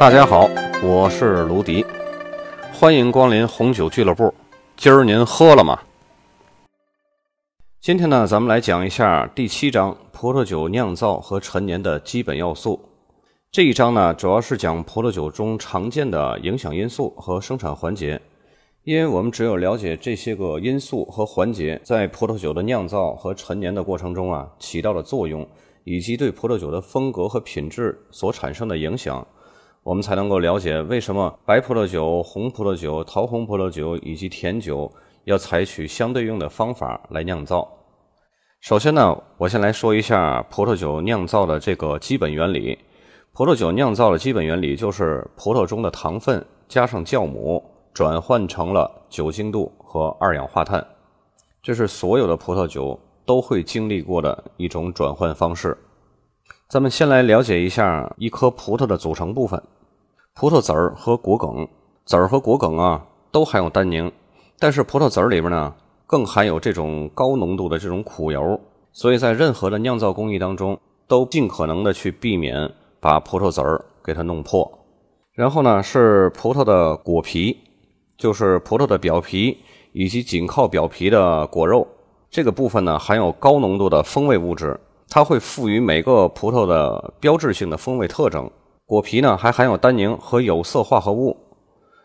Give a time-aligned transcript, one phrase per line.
[0.00, 0.48] 大家好，
[0.82, 1.84] 我是卢迪，
[2.72, 4.32] 欢迎光临红酒俱乐部。
[4.74, 5.78] 今儿您喝了吗？
[7.82, 12.80] 今天呢，咱们来讲一下第七章葡萄酒酿造和陈年的基本要素。
[13.52, 18.18] 这一章呢，主要是讲葡萄酒中常见的影响因素和生产环节。
[18.84, 25.46] 因为我们只有了解这些个因素和环节在葡萄酒的酿造和陈年的过程中啊起到的作用，
[25.84, 29.26] 以及对葡萄酒的风格和品质所产生的影响，
[29.82, 34.90] 我们才能够了解为什么白葡萄酒、红葡萄酒、桃红葡萄酒以及甜酒
[35.24, 37.68] 要采取相对应的方法来酿造。
[38.60, 42.78] 首先呢，我先来说一下葡萄酒酿造的这个基本原理。
[43.32, 47.64] 葡萄酒酿造的基本原理就是葡萄中的糖分加上酵母。
[47.92, 50.86] 转换成了酒精度和二氧化碳，
[51.60, 55.76] 这是所有的葡萄酒都会经历过的一种转换方式。
[56.68, 59.60] 咱们先来了解一下一颗葡萄的组成部分：
[60.34, 61.66] 葡萄籽儿和果梗。
[62.06, 64.10] 籽儿和果梗啊都含有单宁，
[64.58, 65.74] 但是葡萄籽儿里边呢
[66.06, 68.60] 更含有这种高浓度的这种苦油，
[68.92, 72.70] 所以在任何的酿造工艺当中都尽可能的去避免
[73.00, 74.70] 把葡萄籽儿给它弄破。
[75.32, 77.56] 然后呢是葡萄的果皮。
[78.18, 79.56] 就是葡萄的表皮
[79.92, 81.88] 以及紧靠表皮的果肉，
[82.28, 88.50] 这个部分呢含有高浓度的风味物质，它会赋予每个葡萄的标志性的风味特征。
[88.90, 91.36] 果皮呢还含有单宁和有色化合物，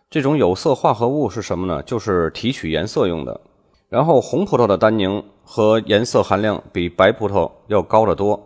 [0.07, 1.81] 这种有色化合物是什么呢？
[1.81, 3.41] 就是提取颜色用的。
[3.89, 8.39] 然后红葡萄的单宁和颜色含量比白葡萄要高得多。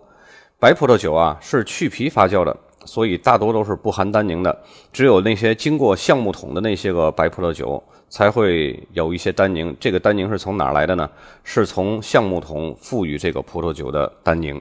[0.57, 2.55] 白葡萄酒啊是去皮发酵的。
[2.85, 4.57] 所以大多都是不含单宁的，
[4.93, 9.75] 只有那些经过橡木桶的那些个白葡萄酒才会有一些单宁。
[9.81, 11.09] 这个单宁是从哪来的呢？
[11.43, 14.59] 是从橡木桶赋予这个葡萄酒的单宁。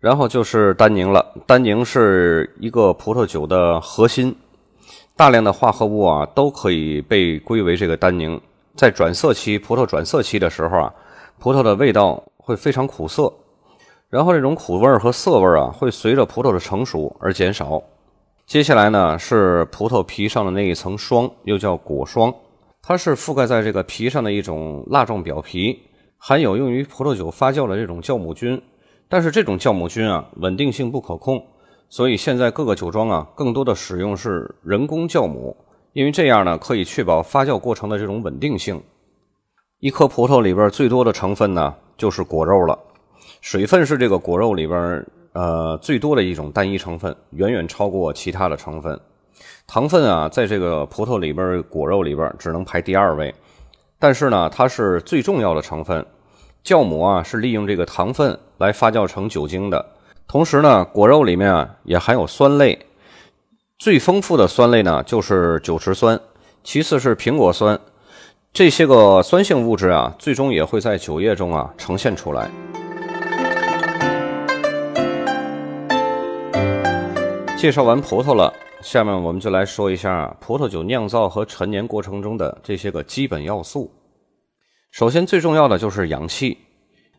[0.00, 4.34] 然后就是单宁了，单宁是一个葡萄酒的核心，
[5.16, 8.40] 大量的化合物啊都可以被归为这个单宁。
[8.76, 10.94] 在转色期，葡萄转色期的时候啊，
[11.40, 13.32] 葡萄的味道会非常苦涩。
[14.08, 17.82] 然后这种苦味儿和涩味儿啊，会随着葡萄的成熟而减少。
[18.46, 22.32] 接下来呢，是葡萄皮上的那一层霜，又叫果霜，
[22.80, 25.76] 它是覆盖在这个皮上的一种蜡状表皮，
[26.16, 28.62] 含有用于葡萄酒发酵的这种酵母菌。
[29.08, 31.42] 但是这种酵母菌啊，稳定性不可控，
[31.88, 35.56] 所以现在各个酒庄啊，更多的使用是人工酵母，
[35.94, 38.82] 因为这样呢，可以确保发酵过程的这种稳定性。
[39.80, 42.78] 一颗葡萄里边最多的成分呢，就是果肉了。
[43.40, 49.00] 水分是这个果肉里边呃最多的一种单一成分，远远超过其他的成分。
[49.66, 53.34] 糖分啊，在这个葡萄里边果肉里边只能排第二位，
[53.98, 56.04] 但是呢，它是最重要的成分。
[56.64, 59.84] 酵母啊是利用这个糖分来发酵成酒精的。
[60.26, 62.78] 同时呢，果肉里面啊也含有酸类，
[63.78, 66.20] 最丰富的酸类呢就是酒池酸，
[66.62, 67.78] 其次是苹果酸。
[68.52, 72.50] 这些个酸性物质啊，最终也会在酒液中啊呈现出来。
[77.56, 78.52] 介绍完葡萄了，
[78.82, 83.90] 下面我们就来说一下葡萄酒酿造和陈年过程中的这些个基本要素。
[84.90, 86.58] 首先，最重要的就是氧气。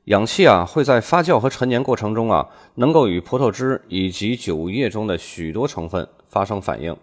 [0.05, 6.95] 氧气啊，会在发酵和陈年过程中啊，能够与葡萄汁以及酒液中的许多成分发生反应。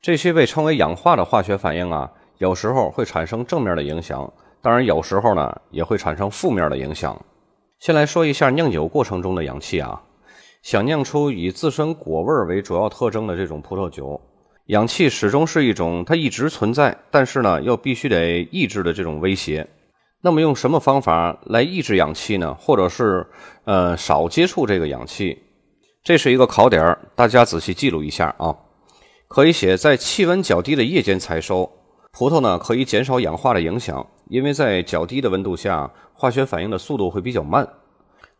[0.00, 4.32] 这些被称为氧化的化学反应啊，有时候会产生正面的影响，
[4.62, 7.20] 当然有时候呢，也会产生负面的影响。
[7.80, 10.00] 先来说一下酿酒过程中的氧气啊。
[10.62, 14.18] 想酿出以自身果味为主要特征的这种葡萄酒，
[14.66, 19.66] 氧气始终是一种它一直存在，但是呢又必须得抑制的这种威胁。
[20.24, 22.56] 那么用什么方法来抑制氧气呢？
[22.58, 23.26] 或者是
[23.64, 25.42] 呃少接触这个氧气？
[26.02, 28.56] 这是一个考点，大家仔细记录一下啊。
[29.28, 31.70] 可以写在气温较低的夜间采收，
[32.10, 37.68] 葡萄呢可以减少氧化的影响，因为在较低的温度下，化学反应的速度会比较慢。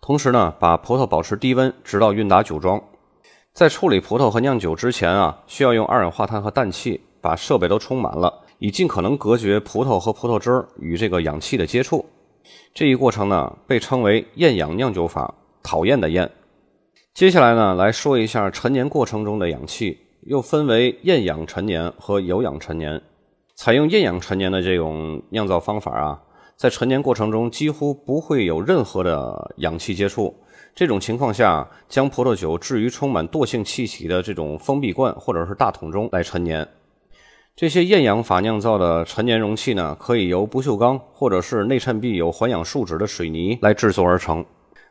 [0.00, 2.82] 同时呢，把葡萄保持低温，直到运达酒庄。
[3.52, 12.02] 在处理葡萄和酿酒之前啊，需要用二氧化碳和氮气把设备都充满了，以尽可能隔绝葡萄和葡萄汁儿与这个氧气的接触。
[12.72, 16.30] 这一过程呢，被称为厌氧酿酒法，讨厌的厌。
[17.12, 22.98] 接下来呢，来说一下陈年过程中的氧气，又分为厌氧陈年和有氧陈年。
[23.54, 26.22] 采用厌氧陈年的这种酿造方法啊。
[26.56, 30.34] 在陈年过程中，几乎不会有任何的氧气接触。
[30.74, 36.66] 这种情况下，将葡萄酒置于充满惰性气体的这种封闭罐或者是大桶中来陈年。
[37.56, 44.44] 这些厌氧法酿造的陈年容器呢，可以由不锈钢或者是内衬壁有环氧树脂的水泥来制作而成。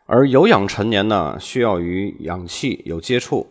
[0.05, 3.45] 而有氧陈年呢，需要与氧气有接触。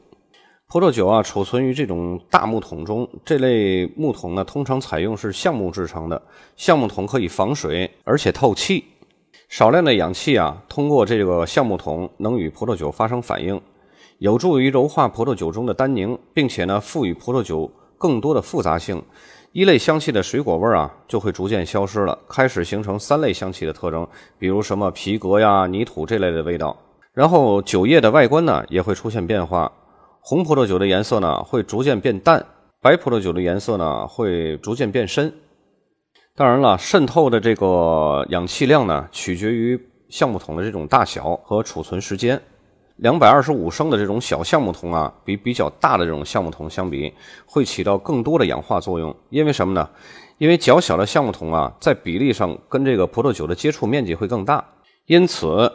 [0.67, 3.07] 葡萄酒啊，储存于这种大木桶中。
[3.23, 6.23] 这类木桶呢，通常采用是橡木制成的。
[6.57, 8.83] 橡木桶可以防水，而且透气。
[9.51, 13.61] 少量的氧气啊，通过这个橡木桶能与葡萄酒发生反应，
[14.17, 17.71] 有助于柔化葡萄酒中的单宁，并且呢，赋予葡萄酒
[18.03, 19.01] 更多的复杂性。
[19.53, 24.09] 一类香气的水果味儿啊，就会逐渐消失了，开始形成三类香气的特征，
[24.41, 26.77] 比如什么皮革呀、泥土这类的味道。
[27.13, 29.71] 然后酒液的外观呢，也会出现变化。
[30.21, 32.45] 红葡萄酒的颜色呢会逐渐变淡，
[32.81, 35.33] 白葡萄酒的颜色呢会逐渐变深。
[36.35, 39.79] 当然了，渗透的这个氧气量呢取决于
[40.09, 42.41] 橡木桶的这种大小和储存时间。
[42.97, 47.13] 两百二十五升的这种小橡木桶啊，比比较大的这种橡木桶相比，
[47.47, 49.15] 会起到更多的氧化作用。
[49.31, 49.89] 因为什么呢？
[50.39, 54.65] 因为较小的橡木桶啊，在比例上跟这个葡萄酒的接触面积会更大，
[55.07, 55.73] 因此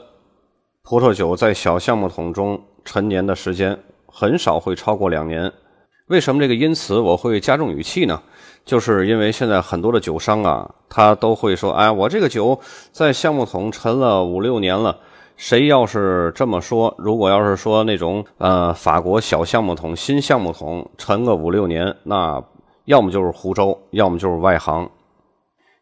[0.84, 3.78] 葡萄酒在小橡木桶中陈年的时间。
[4.10, 5.52] 很少会超过两年，
[6.08, 8.19] 为什么这个因此我会加重语气呢？
[8.66, 12.60] 就是因为现在很多的酒商啊，他都会说：“哎，我这个酒
[12.92, 14.98] 在橡木桶陈了五六年了。”
[15.38, 22.44] 谁要是这么说，如果要是说那种呃法国小橡木桶、新橡木桶陈个五六年，那
[22.86, 24.89] 要么就是湖州，要么就是外行。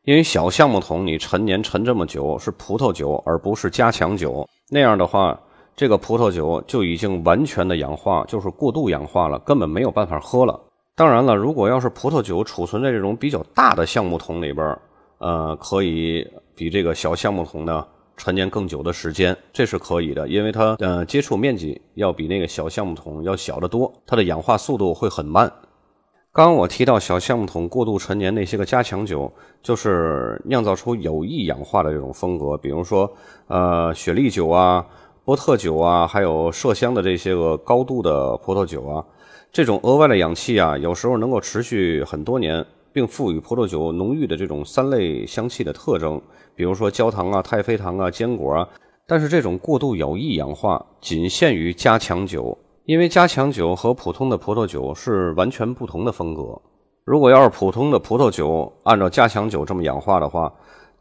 [0.04, 5.40] 因为小橡木桶你陈年陈这么久是葡萄酒，而不是加强酒，那样的话。
[5.78, 10.58] 这个葡萄酒就已经完全的氧化，就是过度氧化了，根本没有办法喝了。
[10.96, 14.80] 当然了，如果要是葡萄酒储存在这种比较大的橡木桶里边，
[15.18, 16.26] 呃，可以
[16.56, 17.86] 比这个小橡木桶呢
[18.18, 25.52] 陈年更久的时间，这是可以的，因为它呃接触面积要比那个小橡木桶要小得多，它的氧化速度会很慢。
[26.32, 29.32] 刚刚我提到小橡木桶过度陈年那些个加强酒，
[29.62, 33.12] 就是酿造出有意氧化的这种风格，比如说
[33.48, 34.86] 呃雪莉酒啊。
[35.26, 39.04] 波特酒啊，还有麝香的这些个高度的葡萄酒啊，
[39.52, 42.64] 这种额外的氧气啊，有时候能够持续很多年，
[42.96, 46.22] 并赋予葡萄酒浓郁的这种三类香气的特征，
[46.56, 48.66] 比如说焦糖啊、太妃糖啊、坚果啊。
[49.06, 56.58] 但是这种过度有意氧化仅限于加强酒，因为加强酒和普通的葡萄酒是完全不同的风格。
[57.04, 60.50] 如果要是普通的葡萄酒按照加强酒这么氧化的话，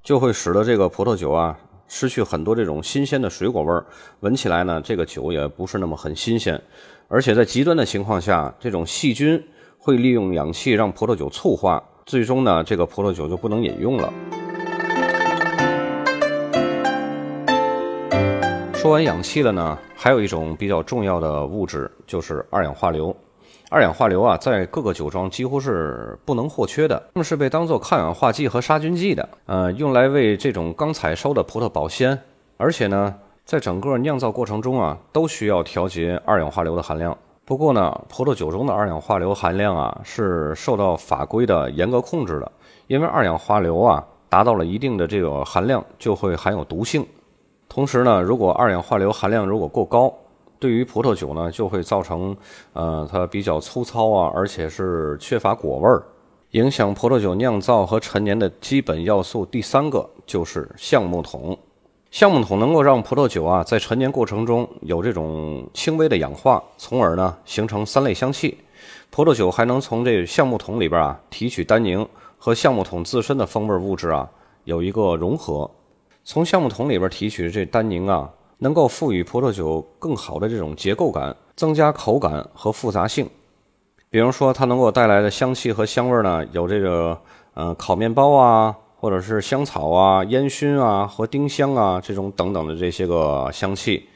[0.02, 1.56] 就会使得这个葡萄酒啊。
[1.86, 3.86] 失去很多这种新鲜的水果味儿，
[4.20, 6.60] 闻起来呢，这个酒也不是那么很新鲜，
[7.06, 9.40] 而且在极端的情况下，这种细菌
[9.86, 14.10] 会利用氧气让葡萄酒醋化，最终呢，这个葡萄酒就不能饮用了。
[18.72, 23.14] 说完氧气了呢，还有一种比较重要的物质，就是二氧化硫。
[23.68, 26.96] 二氧化硫啊，在各个酒庄几乎是不能或缺的。
[27.12, 32.18] 它们是被当做抗氧化剂和杀菌剂的，呃，用来为这种刚采收的葡萄保鲜。
[32.56, 33.14] 而且呢，
[33.44, 37.14] 在整个酿造过程中啊，都需要调节二氧化硫的含量。
[37.46, 42.50] 不过呢，葡萄酒中的二氧化硫含量啊，是受到法规的严格控制的。
[42.86, 47.06] 因为二氧化硫啊，达到了一定的这个含量，就会含有毒性。
[47.68, 50.10] 同时呢，如果二氧化硫含量如果过高，
[50.58, 52.34] 对于葡萄酒呢，就会造成，
[52.72, 56.02] 呃，它比较粗糙啊，而且是缺乏果味儿，
[56.52, 59.44] 影响葡萄酒酿造和陈年的基本要素。
[59.44, 61.58] 第三个就是橡木桶，
[62.14, 68.56] 橡木桶能够让葡萄酒啊在陈年过程中有这种轻微的氧化，从而呢形成三类香气。
[69.10, 74.30] 葡萄酒还能从这橡木桶里边啊提取单宁和橡木桶自身的风味物质啊
[74.62, 75.68] 有一个融合，
[76.22, 78.30] 从橡木桶里边提取这单宁啊。
[78.58, 83.28] 能够赋予葡萄酒更好的这种结构感，增加口感和复杂性。
[84.08, 87.18] 比如说，它能够带来的香气和香味呢，有这个
[87.54, 88.74] 呃烤面包啊，
[89.04, 94.08] 或者是香草啊、烟熏啊和丁香啊这种等等的这些个香气。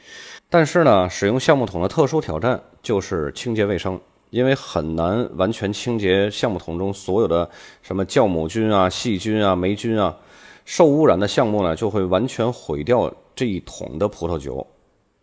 [0.49, 3.99] 但是呢，使用橡木桶的特殊挑战就是清洁卫生，
[4.31, 7.47] 因为很难完全清洁橡木桶中所有的
[7.83, 10.17] 什么酵母菌啊、细菌啊、霉菌啊。
[10.65, 13.13] 受污染的橡木呢，就会完全毁掉。
[13.35, 14.65] 这一桶的葡萄酒，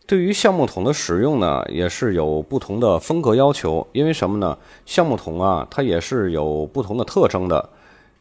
[0.07, 3.85] 对于橡木桶的使用呢，也是有不同的风格要求。
[3.91, 4.57] 因为什么呢？
[4.85, 7.69] 橡木桶啊，它也是有不同的特征的，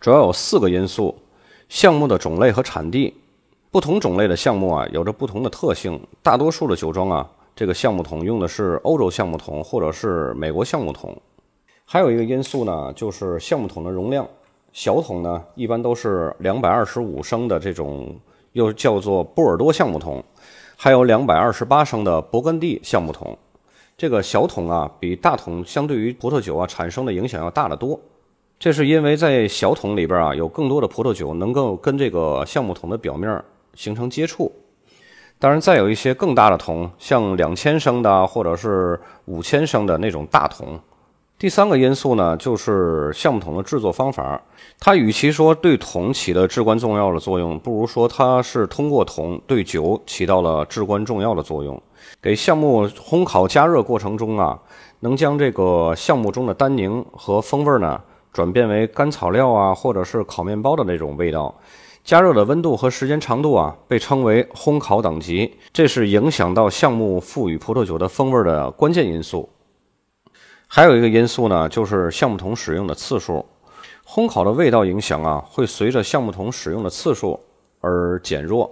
[0.01, 1.15] 主要有四个因素：
[1.69, 3.13] 项目的种类和产地。
[3.71, 5.99] 不同种类的项目啊，有着不同的特性。
[6.23, 11.15] 大多数的酒庄啊，这个橡木桶用的是欧洲橡木桶或者是美国橡木桶。
[11.83, 14.27] 还有一个因素呢，就是橡木桶的容量。
[14.71, 18.17] 小桶呢，一般都是两百二十五升的这种。
[18.53, 20.23] 又叫做波尔多橡木桶，
[20.77, 23.37] 还有两百二十八升的勃艮第橡木桶。
[23.97, 27.99] 这个小桶啊，比大桶相对于葡萄酒啊产生的影响要大得多。
[28.57, 33.43] 这是因为在小桶里边啊，有更多的葡萄酒能够跟这个橡木桶的表面
[33.73, 34.51] 形成接触。
[35.37, 40.79] 当然，再有一些更大的桶，像两千升的或者是五千升的那种大桶。
[41.37, 44.41] 第三个因素呢，就是橡木桶的制作方法。
[44.79, 51.79] 它与其说对桶起的至关重要的作用，不如说它是通过桶对酒起到了至关重要的作用。
[52.21, 54.57] 给橡木烘烤加热过程中啊，
[55.01, 58.01] 能将这个橡木中的单宁和风味呢，
[58.35, 61.55] 转变为干草料啊，或者是烤面包的那种味道。
[62.03, 69.47] 加热的温度和时间长度啊，被称为烘烤等级，这是影响到橡木赋予葡萄酒的风味的关键因素。
[70.67, 73.45] 还有一个因素呢，就是橡木桶使用的次数。
[74.05, 77.39] 烘烤的味道影响啊，会随着橡木桶使用的次数
[77.79, 78.69] 而减弱。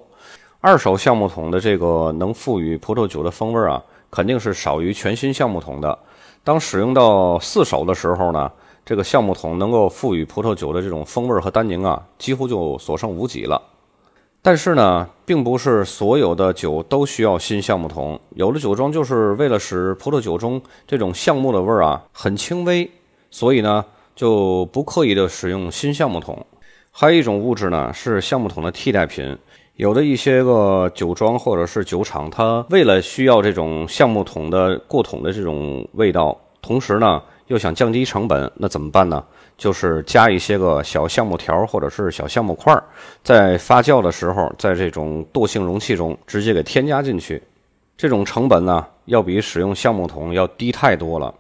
[0.60, 5.98] 二手橡木桶的这个能赋予葡萄酒的风味啊，肯定是少于全新橡木桶的。
[6.44, 8.52] 当使用到四手的时候呢？
[8.86, 13.62] 这个橡木桶能够赋予葡萄酒的这种风味和单宁啊，几乎就所剩无几了。
[14.42, 22.92] 但是呢，并不是所有的酒都需要新橡木桶，有的酒庄就是为了使葡萄酒中这种橡木的味儿啊很轻微，
[23.32, 23.86] 所以呢
[24.18, 26.46] 就不刻意的使用新橡木桶。
[26.92, 29.38] 还有一种物质呢是橡木桶的替代品，
[29.78, 37.24] 有的一些个酒庄或者是酒厂，它为了需要这种橡木桶的过桶的这种味道，同时呢。
[37.54, 39.24] 又想降低成本，那怎么办呢？
[39.60, 42.76] 就是加一些个小橡木条或者是小橡木块，
[43.24, 47.40] 在发酵的时候，在这种惰性容器中直接给添加进去。
[47.96, 51.32] 这种成本呢，要比使用橡木桶要低太多了。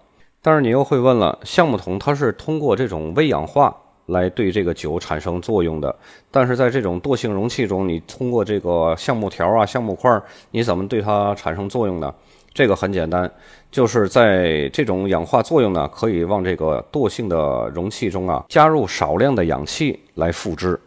[0.43, 5.95] 但是你又会问了，橡木桶它是通过这种微氧化来对这个酒产生作用的，
[6.29, 12.13] 但是在这种惰性容器中，你通过这个橡木条啊、橡木块，你怎么对它产生作用呢？
[12.53, 13.29] 这个很简单，
[13.71, 20.79] 就是在这种氧化作用呢，可以往这个惰性的容器中啊加入少量的氧气来复制。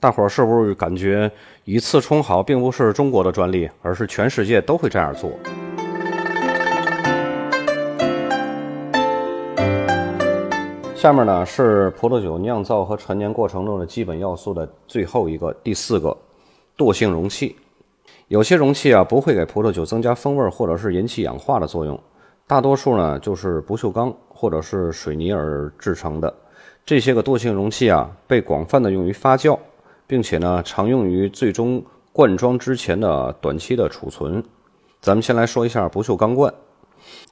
[0.00, 1.30] 大伙儿是不是感觉
[1.64, 5.30] 以次充好并不是中国的专利，而是全世界都会这样做？
[10.94, 16.16] 下面呢是葡萄酒酿造和陈年过程中的基本要素的最后一个第四个
[16.76, 17.54] 惰性容器。
[18.28, 21.98] 有些容器啊不会给葡萄酒增加风味或者是引起氧化的作用，
[22.44, 26.34] 大多数呢就是不锈钢或者是水泥而制成的。
[26.84, 29.56] 这些个惰性容器啊被广泛的用于发酵，
[30.08, 31.80] 并且呢常用于最终
[32.12, 34.42] 灌装之前的短期的储存。
[35.00, 36.52] 咱们先来说一下不锈钢罐。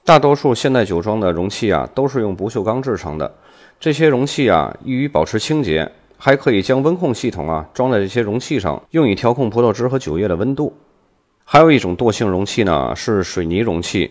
[0.05, 3.35] 大多数现代酒庄的容器啊都是用不锈钢制成的。
[3.81, 5.91] 这些容器啊易于保持清洁，
[6.25, 10.75] 还可以将温控系统啊装在这些容器上，用以调控葡萄汁和酒液的温度。
[11.45, 14.11] 还有一种惰性容器呢，是水泥容器，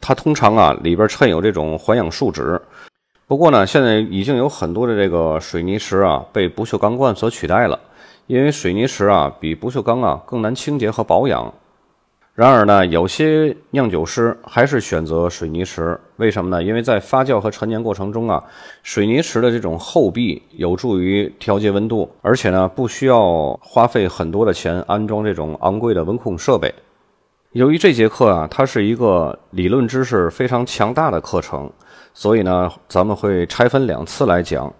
[0.00, 2.62] 它通常啊里边衬有这种环氧树脂。
[3.26, 7.76] 不过呢，现在已经有很多的这个水泥池啊被不锈钢罐所取代了，
[8.28, 11.52] 因为水泥池啊比不锈钢啊更难清洁和保养。
[12.36, 16.62] 然而呢，有些酿酒师还是选择水泥池，为什么呢？
[16.62, 18.42] 因为在发酵和陈年过程中啊，
[18.82, 26.74] 水泥池的这种厚壁有助于调节温度，而且呢，不需要花费很多的钱安装这种昂贵的温控设备。
[27.52, 31.70] 由于这节课啊，它是一个理论知识非常强大的课程，
[32.12, 34.72] 所以呢，咱们会拆分两次来讲。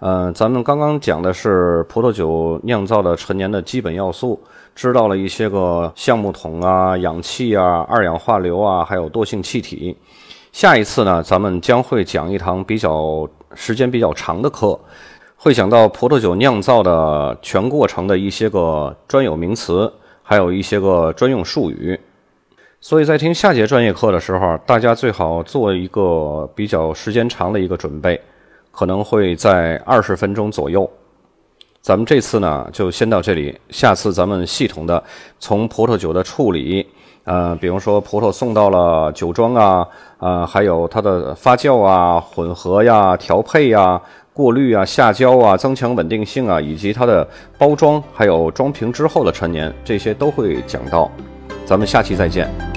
[0.00, 4.42] 嗯，咱们刚刚讲的是葡萄酒酿造的陈年的基本要素，
[4.74, 9.94] 知道了一些个橡木桶啊、氧气啊、二氧化硫啊，还有惰性气体。
[10.52, 14.78] 下一次呢，咱们将会讲一堂比较时间比较长的课，
[15.36, 19.92] 会讲到葡萄酒酿造的全过程的一些个专有名词，
[20.22, 21.98] 还有一些个专用术语。
[22.80, 28.20] 所以在听下节专业课的时候，大家最好做一个比较时间长的一个准备。
[28.72, 30.88] 可能会在二十分钟左右。
[31.82, 35.02] 咱们这次呢就先到这里，下次咱们系统的
[35.40, 36.86] 从葡萄酒的处理，
[37.24, 39.86] 呃，比方说葡萄送到了酒庄啊，
[40.18, 44.00] 呃，还有它的发酵啊、混合呀、调配呀、
[44.32, 47.26] 过滤啊、下胶啊、增强稳定性啊，以及它的
[47.58, 51.10] 包装，还有装瓶之后的陈年，这些都会讲到。
[51.66, 52.69] 咱们下期再见。